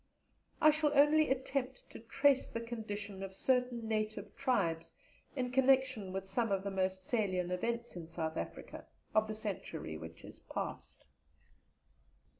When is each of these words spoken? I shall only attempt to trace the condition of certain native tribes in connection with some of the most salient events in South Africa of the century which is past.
I 0.59 0.71
shall 0.71 0.97
only 0.97 1.29
attempt 1.29 1.91
to 1.91 1.99
trace 1.99 2.47
the 2.47 2.59
condition 2.59 3.21
of 3.21 3.35
certain 3.35 3.87
native 3.87 4.35
tribes 4.35 4.95
in 5.35 5.51
connection 5.51 6.11
with 6.11 6.25
some 6.27 6.51
of 6.51 6.63
the 6.63 6.71
most 6.71 7.05
salient 7.05 7.51
events 7.51 7.95
in 7.95 8.07
South 8.07 8.35
Africa 8.35 8.87
of 9.13 9.27
the 9.27 9.35
century 9.35 9.99
which 9.99 10.25
is 10.25 10.39
past. 10.39 11.05